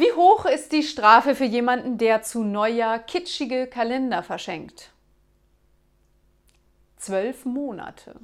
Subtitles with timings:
[0.00, 4.92] Wie hoch ist die Strafe für jemanden, der zu Neujahr kitschige Kalender verschenkt?
[6.98, 8.14] Zwölf Monate.